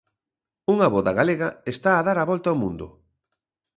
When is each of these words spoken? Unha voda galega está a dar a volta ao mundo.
Unha 0.73 0.87
voda 0.95 1.15
galega 1.19 1.49
está 1.73 1.91
a 1.95 2.05
dar 2.07 2.17
a 2.19 2.27
volta 2.31 2.47
ao 2.49 2.59
mundo. 2.63 2.87